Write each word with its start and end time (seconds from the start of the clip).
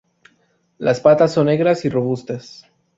Las 0.79 0.99
patas 0.99 1.31
son 1.31 1.45
negras 1.45 1.85
y 1.85 1.89
robustas. 1.89 2.65